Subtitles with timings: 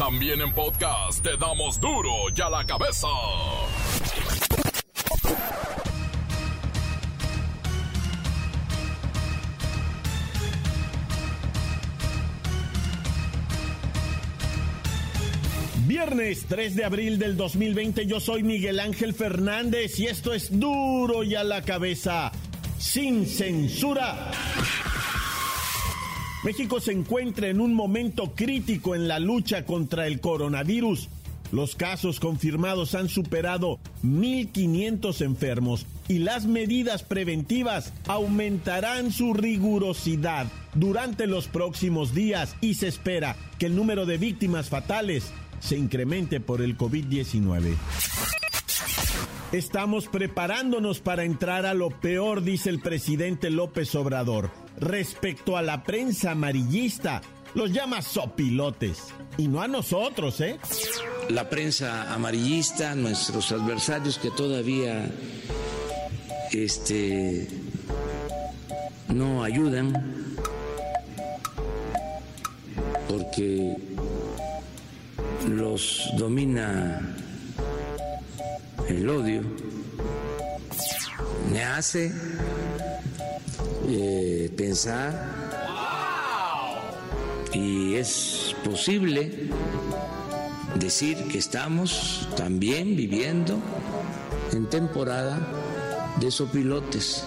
[0.00, 3.06] También en podcast te damos duro y a la cabeza.
[15.86, 21.24] Viernes 3 de abril del 2020, yo soy Miguel Ángel Fernández y esto es duro
[21.24, 22.32] y a la cabeza,
[22.78, 24.30] sin censura.
[26.42, 31.10] México se encuentra en un momento crítico en la lucha contra el coronavirus.
[31.52, 41.26] Los casos confirmados han superado 1.500 enfermos y las medidas preventivas aumentarán su rigurosidad durante
[41.26, 46.62] los próximos días y se espera que el número de víctimas fatales se incremente por
[46.62, 47.76] el COVID-19.
[49.52, 54.50] Estamos preparándonos para entrar a lo peor, dice el presidente López Obrador.
[54.78, 57.20] Respecto a la prensa amarillista,
[57.54, 59.08] los llama sopilotes.
[59.36, 60.58] Y no a nosotros, ¿eh?
[61.28, 65.10] La prensa amarillista, nuestros adversarios que todavía
[66.52, 67.48] este,
[69.08, 69.92] no ayudan,
[73.08, 73.76] porque
[75.48, 77.16] los domina
[78.88, 79.42] el odio,
[81.52, 82.12] me hace
[83.88, 85.40] eh, pensar
[87.52, 89.48] y es posible
[90.76, 93.58] decir que estamos también viviendo
[94.52, 95.38] en temporada
[96.20, 97.24] de sopilotes.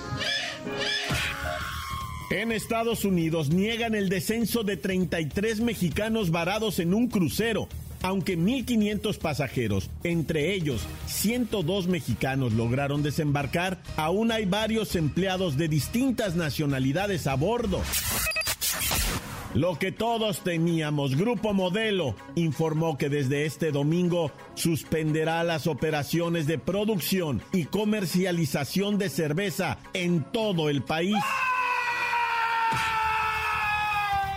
[2.31, 7.68] En Estados Unidos niegan el descenso de 33 mexicanos varados en un crucero
[8.04, 16.36] aunque 1.500 pasajeros, entre ellos 102 mexicanos, lograron desembarcar, aún hay varios empleados de distintas
[16.36, 17.81] nacionalidades a bordo.
[19.54, 26.58] Lo que todos teníamos, Grupo Modelo informó que desde este domingo suspenderá las operaciones de
[26.58, 31.16] producción y comercialización de cerveza en todo el país.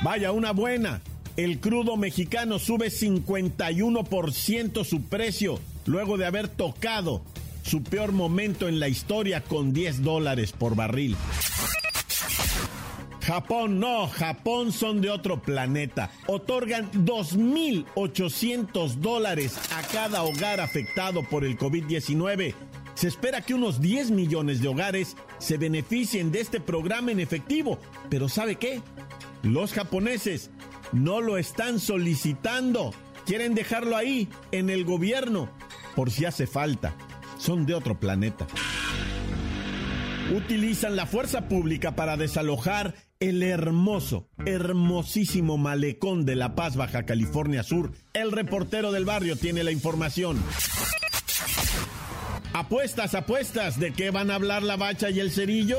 [0.03, 1.00] Vaya, una buena
[1.36, 7.22] el crudo mexicano sube 51% su precio luego de haber tocado
[7.62, 11.16] su peor momento en la historia con 10 dólares por barril.
[13.20, 16.12] Japón, no, Japón son de otro planeta.
[16.28, 22.54] Otorgan 2.800 dólares a cada hogar afectado por el COVID-19.
[22.94, 27.80] Se espera que unos 10 millones de hogares se beneficien de este programa en efectivo.
[28.08, 28.80] Pero ¿sabe qué?
[29.42, 30.50] Los japoneses
[30.92, 32.92] no lo están solicitando.
[33.24, 35.50] Quieren dejarlo ahí, en el gobierno,
[35.94, 36.94] por si hace falta.
[37.38, 38.47] Son de otro planeta.
[40.34, 47.62] Utilizan la fuerza pública para desalojar el hermoso, hermosísimo malecón de La Paz, Baja California
[47.62, 47.92] Sur.
[48.12, 50.42] El reportero del barrio tiene la información.
[52.52, 55.78] Apuestas, apuestas, ¿de qué van a hablar la bacha y el cerillo?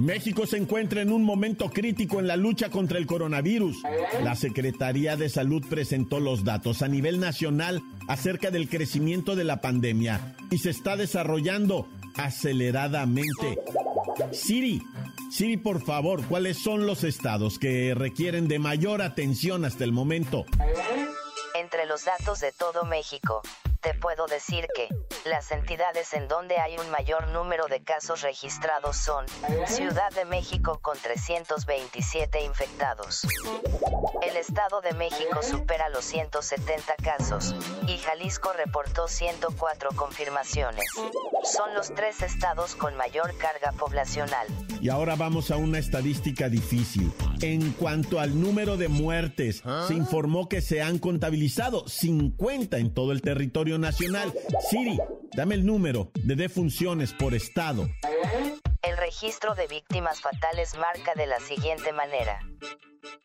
[0.00, 3.82] México se encuentra en un momento crítico en la lucha contra el coronavirus.
[4.24, 9.60] La Secretaría de Salud presentó los datos a nivel nacional acerca del crecimiento de la
[9.60, 13.60] pandemia y se está desarrollando aceleradamente.
[14.32, 14.82] Siri,
[15.30, 20.46] Siri, por favor, ¿cuáles son los estados que requieren de mayor atención hasta el momento?
[21.54, 23.42] Entre los datos de todo México,
[23.80, 24.88] te puedo decir que
[25.24, 29.26] las entidades en donde hay un mayor número de casos registrados son
[29.66, 33.26] Ciudad de México con 327 infectados.
[34.22, 37.54] El Estado de México supera los 170 casos
[37.86, 40.84] y Jalisco reportó 104 confirmaciones.
[41.44, 44.46] Son los tres estados con mayor carga poblacional.
[44.80, 47.12] Y ahora vamos a una estadística difícil.
[47.42, 53.12] En cuanto al número de muertes, se informó que se han contabilizado 50 en todo
[53.12, 54.32] el territorio nacional.
[54.68, 54.98] Siri,
[55.34, 57.88] dame el número de defunciones por estado.
[58.82, 62.40] El registro de víctimas fatales marca de la siguiente manera.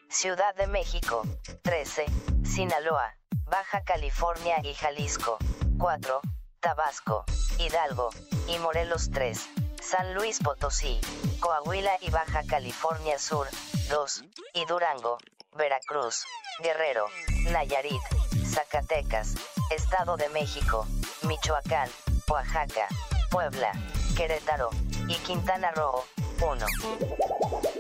[0.10, 1.24] Ciudad de México,
[1.64, 2.06] 13,
[2.44, 5.38] Sinaloa, Baja California y Jalisco,
[5.78, 6.22] 4,
[6.62, 7.26] Tabasco,
[7.60, 8.10] Hidalgo,
[8.48, 9.40] y Morelos 3,
[9.86, 11.00] San Luis Potosí,
[11.40, 13.46] Coahuila y Baja California Sur,
[13.90, 14.24] 2,
[14.56, 15.20] y Durango,
[15.56, 16.24] Veracruz,
[16.64, 17.06] Guerrero,
[17.52, 18.02] Nayarit,
[18.44, 19.36] Zacatecas,
[19.76, 20.88] Estado de México,
[21.28, 21.88] Michoacán,
[22.28, 22.88] Oaxaca,
[23.30, 23.72] Puebla,
[24.18, 24.72] Querétaro
[25.08, 26.04] y Quintana Roo,
[26.42, 26.66] 1.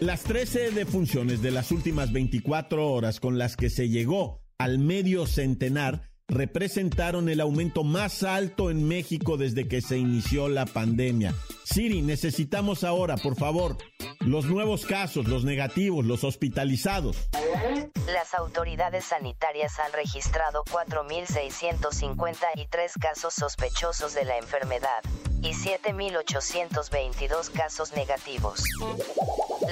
[0.01, 5.25] Las 13 defunciones de las últimas 24 horas con las que se llegó al medio
[5.25, 11.35] centenar representaron el aumento más alto en México desde que se inició la pandemia.
[11.63, 13.77] Siri, necesitamos ahora, por favor,
[14.19, 17.29] los nuevos casos, los negativos, los hospitalizados.
[18.07, 25.01] Las autoridades sanitarias han registrado 4.653 casos sospechosos de la enfermedad
[25.41, 28.61] y 7.822 casos negativos.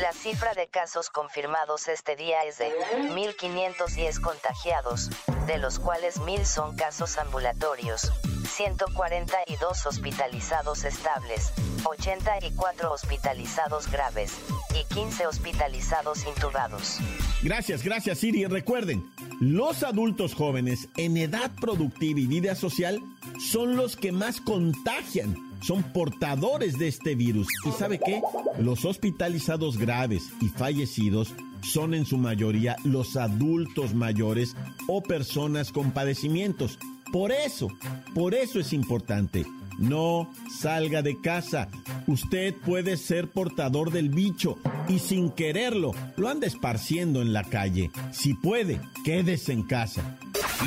[0.02, 2.72] La cifra de casos confirmados este día es de
[3.12, 5.10] 1.510 contagiados,
[5.46, 8.12] de los cuales 1.000 son casos ambulatorios,
[8.48, 11.52] 142 hospitalizados estables,
[11.84, 14.34] 84 hospitalizados graves
[14.74, 16.98] y 15 hospitalizados intubados.
[17.44, 18.46] Gracias, gracias Siri.
[18.46, 23.00] Recuerden, los adultos jóvenes en edad productiva y vida social
[23.40, 27.48] son los que más contagian, son portadores de este virus.
[27.66, 28.22] ¿Y sabe qué?
[28.60, 31.34] Los hospitalizados graves y fallecidos
[31.64, 34.56] son en su mayoría los adultos mayores
[34.88, 36.78] o personas con padecimientos.
[37.12, 37.70] Por eso,
[38.14, 39.46] por eso es importante.
[39.80, 40.30] No
[40.60, 41.68] salga de casa.
[42.08, 44.58] Usted puede ser portador del bicho
[44.88, 47.90] y sin quererlo lo anda esparciendo en la calle.
[48.12, 50.18] Si puede, quédese en casa.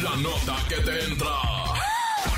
[0.03, 1.29] La nota que te entra.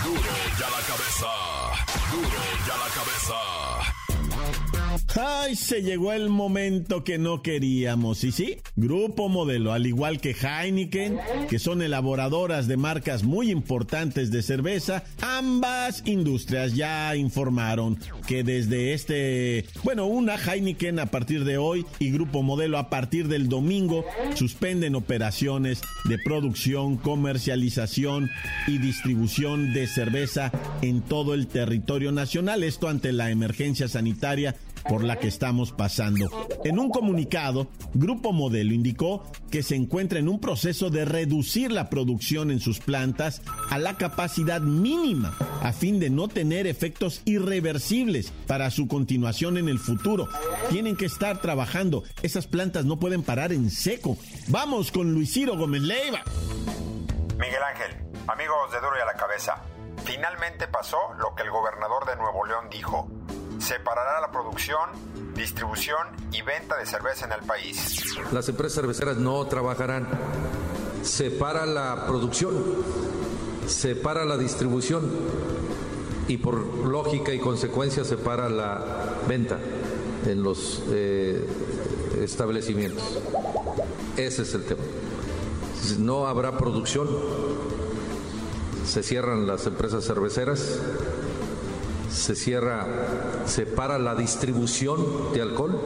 [0.05, 0.21] Duro
[0.59, 1.68] ya la cabeza.
[2.11, 3.68] Duro ya la cabeza.
[5.17, 8.23] Ay, se llegó el momento que no queríamos.
[8.25, 11.19] Y sí, Grupo Modelo, al igual que Heineken,
[11.49, 18.93] que son elaboradoras de marcas muy importantes de cerveza, ambas industrias ya informaron que desde
[18.93, 24.05] este, bueno, una Heineken a partir de hoy y Grupo Modelo a partir del domingo
[24.35, 28.31] suspenden operaciones de producción, comercialización
[28.67, 30.53] y distribución de cerveza
[30.83, 32.63] en todo el territorio nacional.
[32.63, 34.55] Esto ante la emergencia sanitaria
[34.89, 36.29] por la que estamos pasando.
[36.65, 41.91] En un comunicado, Grupo Modelo indicó que se encuentra en un proceso de reducir la
[41.91, 48.33] producción en sus plantas a la capacidad mínima a fin de no tener efectos irreversibles
[48.47, 50.29] para su continuación en el futuro.
[50.71, 52.05] Tienen que estar trabajando.
[52.23, 54.17] Esas plantas no pueden parar en seco.
[54.49, 56.23] Vamos con Luis Ciro Gómez Leiva.
[57.39, 59.63] Miguel Ángel, amigos de Duro y a la Cabeza.
[60.05, 63.09] Finalmente pasó lo que el gobernador de Nuevo León dijo
[63.59, 64.91] separará la producción,
[65.35, 65.99] distribución
[66.33, 68.05] y venta de cerveza en el país.
[68.33, 70.07] Las empresas cerveceras no trabajarán.
[71.03, 72.55] Separa la producción,
[73.67, 75.11] separa la distribución
[76.27, 76.57] y por
[76.87, 78.85] lógica y consecuencia separa la
[79.27, 79.59] venta
[80.27, 81.47] en los eh,
[82.21, 83.03] establecimientos.
[84.17, 84.83] Ese es el tema.
[85.99, 87.09] No habrá producción,
[88.85, 90.81] se cierran las empresas cerveceras,
[92.11, 92.87] se cierra,
[93.47, 95.81] se para la distribución de alcohol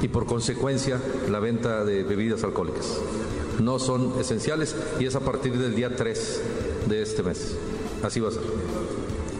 [0.00, 2.98] y por consecuencia la venta de bebidas alcohólicas.
[3.60, 6.42] No son esenciales y es a partir del día 3
[6.86, 7.56] de este mes.
[8.02, 8.42] Así va a ser.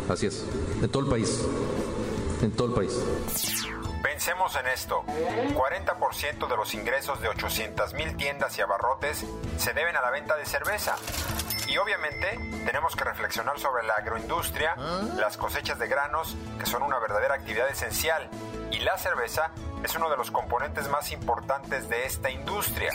[0.09, 0.45] Así es.
[0.83, 1.41] En todo el país.
[2.43, 2.99] En todo el país.
[4.03, 5.05] Pensemos en esto.
[5.55, 9.25] 40% de los ingresos de 800 mil tiendas y abarrotes
[9.57, 10.97] se deben a la venta de cerveza.
[11.69, 14.75] Y obviamente tenemos que reflexionar sobre la agroindustria,
[15.17, 18.29] las cosechas de granos, que son una verdadera actividad esencial,
[18.71, 19.51] y la cerveza
[19.85, 22.91] es uno de los componentes más importantes de esta industria,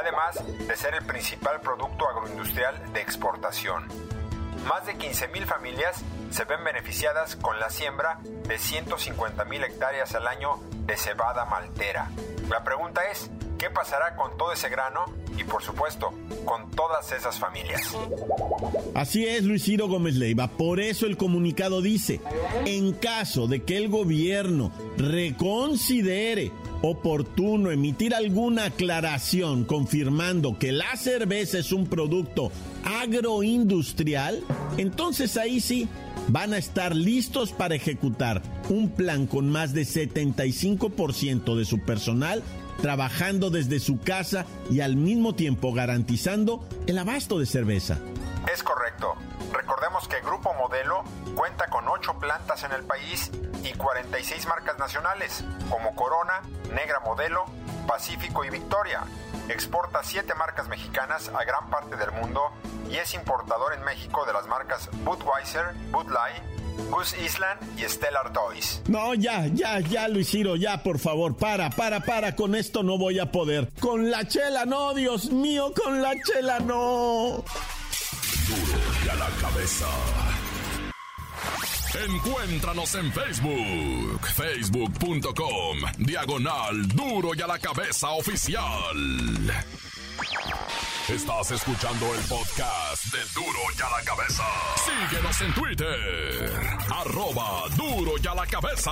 [0.00, 3.86] además de ser el principal producto agroindustrial de exportación.
[4.66, 10.58] Más de 15.000 familias se ven beneficiadas con la siembra de 150.000 hectáreas al año
[10.72, 12.08] de cebada maltera.
[12.48, 15.04] La pregunta es, ¿qué pasará con todo ese grano
[15.38, 16.12] y por supuesto
[16.44, 17.82] con todas esas familias?
[18.94, 20.48] Así es, Luis Ciro Gómez Leiva.
[20.48, 22.20] Por eso el comunicado dice,
[22.64, 31.58] en caso de que el gobierno reconsidere oportuno emitir alguna aclaración confirmando que la cerveza
[31.58, 32.52] es un producto
[32.84, 34.42] agroindustrial,
[34.76, 35.88] entonces ahí sí
[36.28, 42.42] van a estar listos para ejecutar un plan con más de 75% de su personal
[42.80, 47.98] trabajando desde su casa y al mismo tiempo garantizando el abasto de cerveza.
[48.52, 49.14] Es correcto.
[49.52, 51.02] Recordemos que Grupo Modelo
[51.34, 53.30] cuenta con 8 plantas en el país
[53.64, 56.42] y 46 marcas nacionales, como Corona,
[56.74, 57.44] Negra Modelo,
[57.86, 59.02] Pacífico y Victoria.
[59.48, 62.50] exporta siete marcas mexicanas a gran parte del mundo
[62.90, 66.42] y es importador en México de las marcas Budweiser, Bud Light,
[66.90, 68.82] Goose Island y Stellar Toys.
[68.88, 73.18] No, ya, ya, ya, Luisiro, ya, por favor, para, para, para, con esto no voy
[73.18, 73.70] a poder.
[73.80, 77.44] Con la chela, no, Dios mío, con la chela, no.
[78.48, 79.86] Duro y a la cabeza.
[82.04, 88.94] Encuéntranos en Facebook, facebook.com, diagonal duro y a la cabeza oficial.
[91.08, 94.44] Estás escuchando el podcast de Duro y a la cabeza.
[94.84, 96.52] Síguenos en Twitter,
[96.90, 98.90] arroba duro y a la cabeza.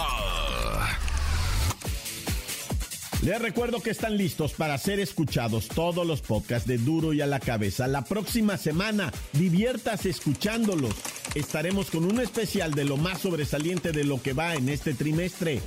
[3.25, 7.27] Les recuerdo que están listos para ser escuchados todos los podcasts de Duro y a
[7.27, 7.87] la cabeza.
[7.87, 10.95] La próxima semana, diviértase escuchándolos.
[11.35, 15.63] Estaremos con un especial de lo más sobresaliente de lo que va en este trimestre.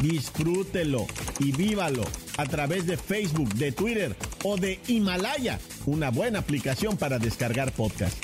[0.00, 1.06] Disfrútelo
[1.38, 2.04] y vívalo
[2.36, 8.16] a través de Facebook, de Twitter o de Himalaya, una buena aplicación para descargar podcast.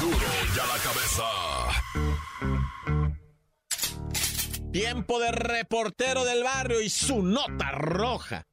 [0.00, 1.24] Duro y a la cabeza.
[4.72, 8.44] Tiempo de reportero del barrio y su nota roja.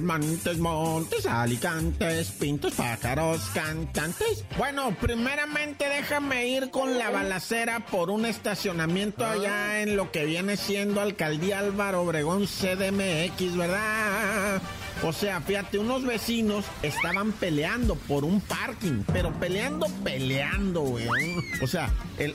[0.00, 4.44] Montes, montes, alicantes, pintos, pájaros, cantantes.
[4.58, 10.56] Bueno, primeramente déjame ir con la balacera por un estacionamiento allá en lo que viene
[10.56, 14.60] siendo Alcaldía Álvaro Obregón CDMX, ¿verdad?
[15.02, 21.06] O sea, fíjate, unos vecinos estaban peleando por un parking, pero peleando, peleando, güey.
[21.62, 21.90] O sea,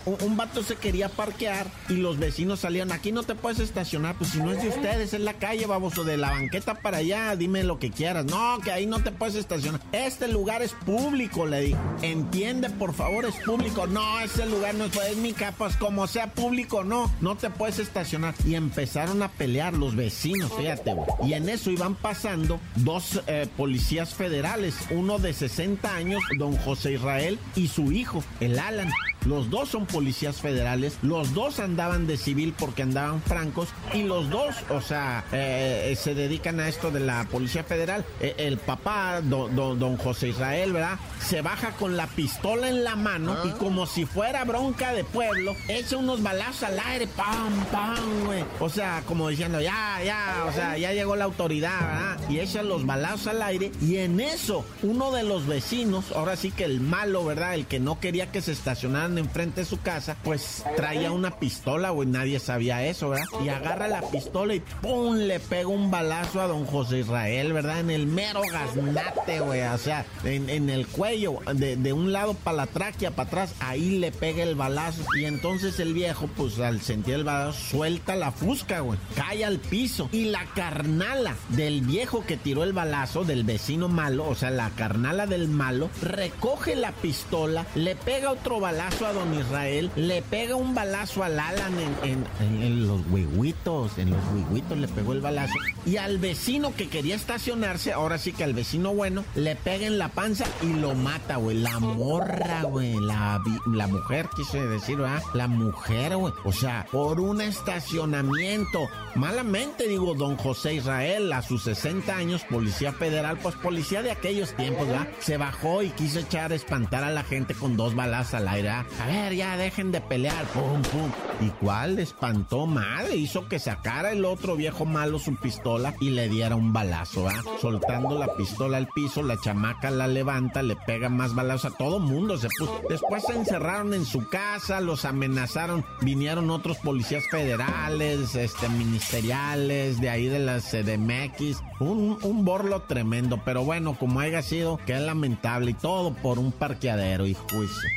[0.05, 4.15] un, un, vato se quería parquear y los vecinos salieron, aquí no te puedes estacionar,
[4.15, 7.35] pues si no es de ustedes, es la calle, baboso, de la banqueta para allá,
[7.35, 8.25] dime lo que quieras.
[8.25, 9.81] No, que ahí no te puedes estacionar.
[9.91, 11.77] Este lugar es público, le dije.
[12.01, 13.87] Entiende, por favor, es público.
[13.87, 17.49] No, ese lugar no es, es mi capa, pues como sea público, no, no te
[17.49, 18.35] puedes estacionar.
[18.45, 21.07] Y empezaron a pelear los vecinos, fíjate, güey.
[21.29, 26.93] Y en eso iban pasando dos eh, policías federales, uno de 60 años, don José
[26.93, 28.89] Israel, y su hijo, el Alan.
[29.25, 34.29] Los dos son policías federales, los dos andaban de civil porque andaban francos y los
[34.29, 38.03] dos, o sea, eh, se dedican a esto de la policía federal.
[38.19, 40.97] Eh, el papá, don, José Israel, ¿verdad?
[41.19, 45.55] Se baja con la pistola en la mano y como si fuera bronca de pueblo,
[45.67, 48.43] echa unos balazos al aire, pam, pam, güey.
[48.59, 52.29] O sea, como diciendo, ya, ya, o sea, ya llegó la autoridad, ¿verdad?
[52.29, 56.51] Y echa los balazos al aire y en eso, uno de los vecinos, ahora sí
[56.51, 57.53] que el malo, ¿verdad?
[57.53, 61.89] El que no quería que se estacionaran enfrente de su casa, pues traía una pistola,
[61.89, 63.25] güey, nadie sabía eso, ¿verdad?
[63.43, 65.15] Y agarra la pistola y ¡pum!
[65.15, 67.79] le pega un balazo a don José Israel, ¿verdad?
[67.79, 72.33] En el mero gaznate, güey, o sea, en, en el cuello, de, de un lado
[72.33, 75.03] para la tráquea, para atrás, ahí le pega el balazo.
[75.17, 79.59] Y entonces el viejo, pues al sentir el balazo, suelta la fusca, güey, cae al
[79.59, 80.09] piso.
[80.11, 84.69] Y la carnala del viejo que tiró el balazo, del vecino malo, o sea, la
[84.71, 90.55] carnala del malo, recoge la pistola, le pega otro balazo a don Israel, le pega
[90.55, 95.53] un balazo al Alan en, los huehuitos, en los huehuitos le pegó el balazo.
[95.85, 99.97] Y al vecino que quería estacionarse, ahora sí que al vecino bueno, le pega en
[99.97, 101.57] la panza y lo mata, güey.
[101.57, 102.93] La morra, güey.
[102.99, 105.21] La, la mujer, quise decir, ¿verdad?
[105.33, 106.33] La mujer, güey.
[106.43, 108.87] O sea, por un estacionamiento.
[109.15, 114.55] Malamente, digo, don José Israel, a sus 60 años, policía federal, pues policía de aquellos
[114.55, 115.07] tiempos, ¿verdad?
[115.19, 118.85] Se bajó y quiso echar, espantar a la gente con dos balas al aire, ¿verdad?
[118.99, 121.11] A ver, ya dejen de pelear, pum, pum.
[121.39, 123.15] ¿Y cuál espantó madre?
[123.15, 127.41] Hizo que sacara el otro viejo malo su pistola y le diera un balazo, ¿ah?
[127.59, 131.99] Soltando la pistola al piso, la chamaca la levanta, le pega más balazos a todo
[131.99, 132.37] mundo.
[132.37, 132.81] Se puso.
[132.89, 135.83] Después se encerraron en su casa, los amenazaron.
[136.01, 141.61] Vinieron otros policías federales, este, ministeriales, de ahí de la CDMX.
[141.79, 146.37] Un, un borlo tremendo, pero bueno, como haya sido, que es lamentable y todo por
[146.37, 147.89] un parqueadero y juicio.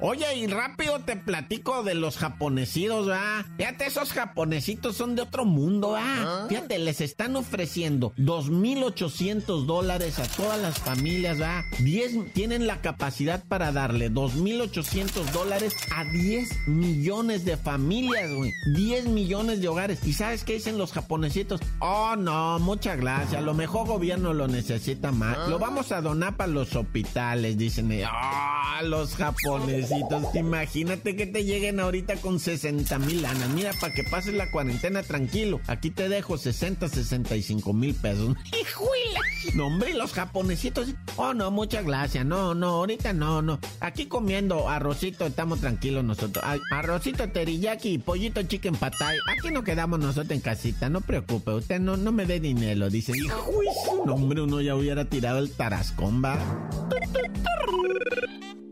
[0.00, 3.44] Oye, y rápido te platico de los japonesitos, ¿va?
[3.56, 6.02] Fíjate, esos japonesitos son de otro mundo, ¿va?
[6.04, 6.46] ¿Ah?
[6.48, 11.64] Fíjate, les están ofreciendo 2.800 dólares a todas las familias, ¿va?
[11.80, 18.52] 10, tienen la capacidad para darle 2.800 dólares a 10 millones de familias, güey.
[18.76, 19.98] 10 millones de hogares.
[20.06, 21.60] ¿Y sabes qué dicen los japonesitos?
[21.80, 23.34] Oh, no, muchas gracias.
[23.34, 25.36] A lo mejor gobierno lo necesita más.
[25.40, 25.46] ¿Ah?
[25.48, 27.90] Lo vamos a donar para los hospitales, dicen.
[28.06, 29.87] Ah, oh, los japoneses
[30.34, 33.48] Imagínate que te lleguen ahorita con 60 mil lanas.
[33.50, 35.60] Mira, para que pases la cuarentena tranquilo.
[35.66, 38.36] Aquí te dejo 60, 65 mil pesos.
[38.60, 39.20] ¡Hijuela!
[39.54, 40.88] No, hombre, los japonesitos.
[41.16, 42.24] Oh, no, muchas gracias.
[42.24, 43.58] No, no, ahorita no, no.
[43.80, 46.44] Aquí comiendo arrocito, estamos tranquilos nosotros.
[46.70, 49.16] arrocito teriyaki pollito chicken patay.
[49.36, 51.52] Aquí no quedamos nosotros en casita, no preocupe.
[51.52, 53.12] Usted no, no me dé dinero, dice.
[53.16, 53.50] Hijo,
[54.04, 56.38] no, hombre, uno ya hubiera tirado el tarascón, va.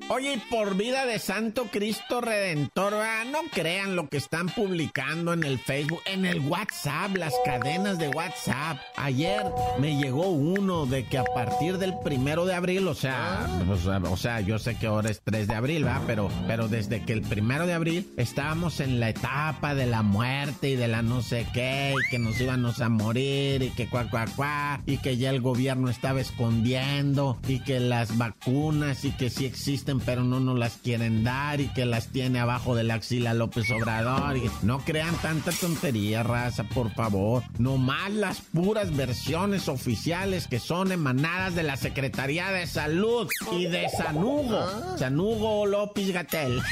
[0.08, 2.94] Oye, y por vida de Santo Cristo Redentor,
[3.32, 8.08] no crean lo que están publicando en el Facebook, en el WhatsApp, las cadenas de
[8.08, 8.78] WhatsApp.
[8.96, 9.42] Ayer
[9.80, 14.16] me llegó uno de que a partir del primero de abril, o sea, pues, o
[14.16, 16.00] sea, yo sé que ahora es 3 de abril, ¿va?
[16.06, 20.70] Pero, pero desde que el primero de abril estábamos en la etapa de la muerte
[20.70, 24.08] y de la no sé qué, y que nos íbamos a morir, y que cuá,
[24.08, 29.30] cuá, cuá, y que ya el gobierno estaba escondiendo, y que las vacunas, y que
[29.30, 32.95] sí existen pero no nos las quieren dar y que las tiene abajo de la
[32.95, 34.37] axila López Obrador.
[34.37, 37.43] Y no crean tanta tontería, raza, por favor.
[37.59, 43.67] No más las puras versiones oficiales que son emanadas de la Secretaría de Salud y
[43.67, 44.59] de Sanugo.
[44.59, 44.97] Ah.
[44.99, 46.61] Sanugo López Gatel.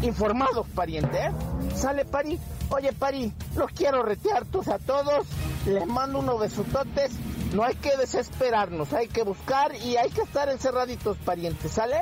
[0.01, 1.17] informados, pariente.
[1.17, 1.31] ¿eh?
[1.75, 2.39] Sale, Pari.
[2.69, 5.27] Oye, Pari, los quiero retear a todos.
[5.65, 7.11] Les mando unos besototes.
[7.53, 12.01] No hay que desesperarnos, hay que buscar y hay que estar encerraditos, parientes, ¿sale?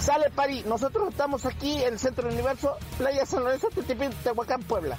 [0.00, 3.68] Sale Pari, nosotros estamos aquí en el Centro del Universo, Playa San Lorenzo,
[4.22, 4.96] Tehuacán, Puebla.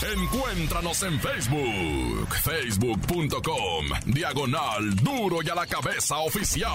[0.00, 6.70] Encuéntranos en Facebook, facebook.com, diagonal duro y a la cabeza oficial.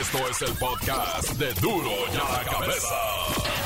[0.00, 3.65] Esto es el podcast de duro y a la cabeza.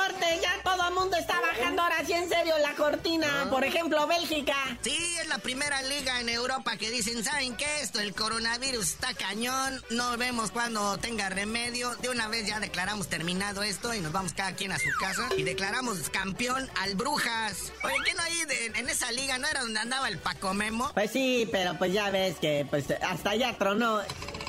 [2.81, 3.47] cortina.
[3.49, 4.55] Por ejemplo, Bélgica.
[4.81, 7.65] Sí, es la primera liga en Europa que dicen, ¿saben qué?
[7.81, 9.81] Esto, el coronavirus está cañón.
[9.89, 11.95] No vemos cuando tenga remedio.
[11.97, 15.29] De una vez ya declaramos terminado esto y nos vamos cada quien a su casa.
[15.37, 17.71] Y declaramos campeón al Brujas.
[17.83, 19.37] Oye, ¿qué no hay en esa liga?
[19.37, 20.91] ¿No era donde andaba el Paco Memo?
[20.93, 24.01] Pues sí, pero pues ya ves que pues hasta allá tronó.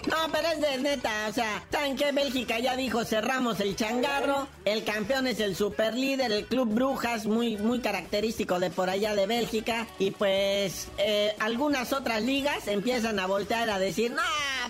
[0.08, 2.12] No, pero es de neta, o sea, ¿saben qué?
[2.12, 7.26] Bélgica ya dijo, cerramos el changarro, el campeón es el super líder, el Club Brujas,
[7.26, 13.18] muy, muy característico de por allá de Bélgica, y pues eh, algunas otras ligas empiezan
[13.20, 14.22] a voltear a decir, no,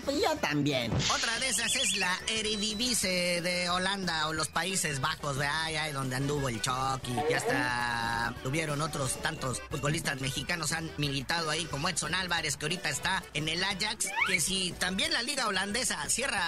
[0.05, 0.91] pues yo también.
[1.13, 5.63] Otra de esas es la Eredivisie de Holanda o los Países Bajos, ¿verdad?
[5.63, 7.15] Ahí donde anduvo el Chucky.
[7.29, 12.89] Y hasta tuvieron otros tantos futbolistas mexicanos han militado ahí, como Edson Álvarez, que ahorita
[12.89, 14.07] está en el Ajax.
[14.27, 16.41] Que si también la liga holandesa cierra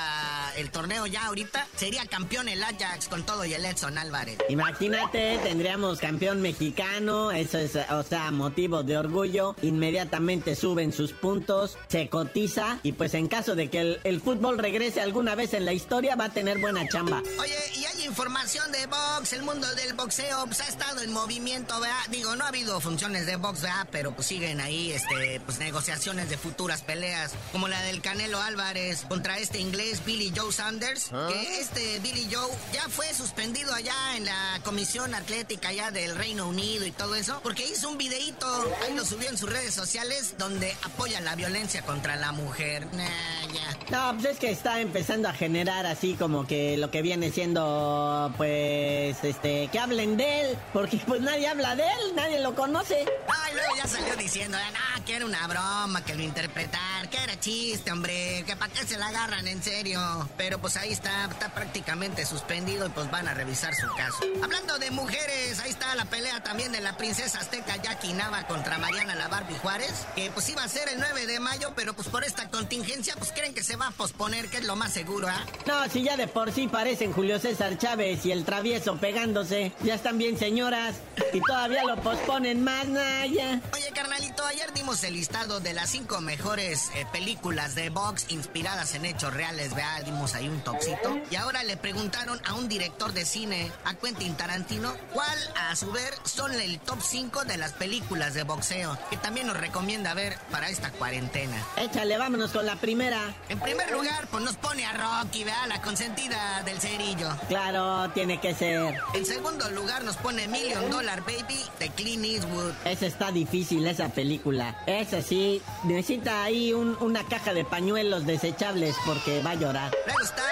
[0.58, 4.38] el torneo ya ahorita, sería campeón el Ajax con todo y el Edson Álvarez.
[4.50, 9.56] Imagínate, tendríamos campeón mexicano, eso es, o sea, motivo de orgullo.
[9.62, 14.58] Inmediatamente suben sus puntos, se cotiza y pues en caso de que el, el fútbol
[14.58, 17.22] regrese alguna vez en la historia, va a tener buena chamba.
[17.40, 21.80] Oye, y hay información de box, el mundo del boxeo pues, ha estado en movimiento,
[21.80, 21.96] ¿verdad?
[22.10, 23.88] Digo, no ha habido funciones de box, ¿verdad?
[23.92, 28.65] Pero pues siguen ahí, este, pues negociaciones de futuras peleas, como la del Canelo Álvarez
[29.08, 34.26] contra este inglés Billy Joe Sanders, que este Billy Joe ya fue suspendido allá en
[34.26, 38.48] la Comisión Atlética allá del Reino Unido y todo eso, porque hizo un videíto,
[38.84, 42.88] ahí lo subió en sus redes sociales, donde apoya la violencia contra la mujer.
[42.94, 43.78] Nah, ya.
[43.92, 48.34] No, pues es que está empezando a generar así como que lo que viene siendo,
[48.38, 53.06] pues, este, que hablen de él, porque pues nadie habla de él, nadie lo conoce.
[53.28, 57.40] Ay, luego ya salió diciendo, ah, que era una broma, que lo interpretar, que era
[57.40, 60.28] chiste, hombre, que para qué se la agarran en serio.
[60.38, 64.26] Pero pues ahí está, está prácticamente suspendido y pues van a revisar su caso.
[64.56, 68.78] Hablando de mujeres, ahí está la pelea también de la princesa azteca Jackie Nava contra
[68.78, 72.08] Mariana La Barbie Juárez, que pues iba a ser el 9 de mayo, pero pues
[72.08, 75.28] por esta contingencia pues creen que se va a posponer, que es lo más seguro,
[75.28, 75.46] ¿ah?
[75.66, 79.96] No, si ya de por sí parecen Julio César Chávez y el travieso pegándose, ya
[79.96, 80.96] están bien señoras
[81.36, 83.60] y todavía lo posponen más, Naya.
[83.74, 88.96] Oye, carnalito, ayer dimos el listado de las cinco mejores eh, películas de box inspiradas
[88.96, 91.20] en hechos reales, vea, dimos ahí un toxito.
[91.30, 95.38] Y ahora le preguntaron a un director de cine, a Quentin Tarantino, cuál
[95.70, 99.58] a su ver son el top 5 de las películas de boxeo, que también nos
[99.58, 101.58] recomienda ver para esta cuarentena.
[101.76, 103.36] Échale, vámonos con la primera.
[103.50, 107.30] En primer lugar, pues nos pone a Rocky, vea, la consentida del cerillo.
[107.50, 108.96] Claro, tiene que ser.
[109.14, 112.74] En segundo lugar nos pone Million Dollar Baby de Clint Eastwood.
[112.86, 114.76] Esa está difícil, esa película.
[114.86, 119.92] Esa sí, necesita ahí un- una caja de pañuelos desechables porque va a llorar.
[120.06, 120.44] Luego está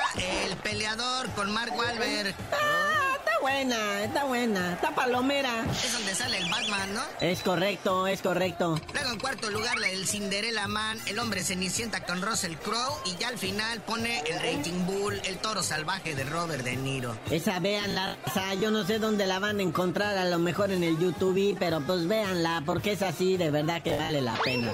[0.48, 2.36] El Peleador con Mark Wahlberg.
[2.52, 3.12] Ah,
[3.43, 5.65] buena, está buena, está palomera.
[5.84, 7.01] Es donde sale el Batman, ¿no?
[7.19, 8.79] Es correcto, es correcto.
[8.93, 13.17] Luego en cuarto lugar la del Cinderella Man, el hombre cenicienta con Russell Crowe y
[13.17, 17.17] ya al final pone el Raging Bull, el toro salvaje de Robert De Niro.
[17.29, 20.71] Esa véanla, o sea, yo no sé dónde la van a encontrar, a lo mejor
[20.71, 24.71] en el YouTube, pero pues véanla, porque es así, de verdad que vale la pena.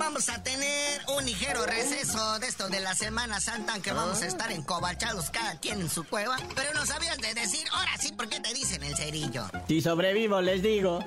[0.00, 4.26] Vamos a tener un ligero receso de esto de la Semana Santa, aunque vamos a
[4.26, 6.38] estar encobachados cada quien en su cueva.
[6.56, 9.44] Pero no sabías de decir, ahora sí, ¿por qué te dicen el cerillo?
[9.68, 11.00] Si sobrevivo, les digo.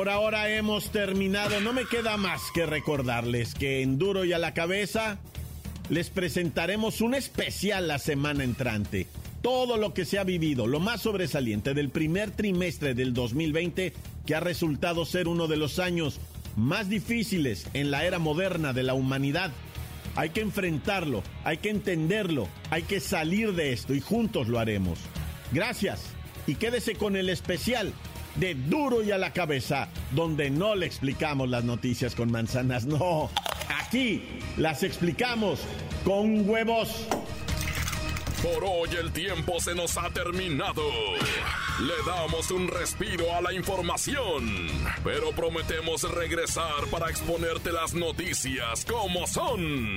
[0.00, 1.60] Por ahora hemos terminado.
[1.60, 5.18] No me queda más que recordarles que en Duro y a la cabeza
[5.90, 9.06] les presentaremos un especial la semana entrante.
[9.42, 13.92] Todo lo que se ha vivido, lo más sobresaliente del primer trimestre del 2020,
[14.24, 16.18] que ha resultado ser uno de los años
[16.56, 19.52] más difíciles en la era moderna de la humanidad.
[20.16, 24.98] Hay que enfrentarlo, hay que entenderlo, hay que salir de esto y juntos lo haremos.
[25.52, 26.06] Gracias
[26.46, 27.92] y quédese con el especial
[28.36, 33.30] de Duro y a la cabeza, donde no le explicamos las noticias con manzanas, no.
[33.82, 34.22] Aquí
[34.56, 35.60] las explicamos
[36.04, 37.06] con huevos.
[38.42, 40.82] Por hoy el tiempo se nos ha terminado.
[41.80, 44.68] Le damos un respiro a la información,
[45.04, 49.96] pero prometemos regresar para exponerte las noticias como son.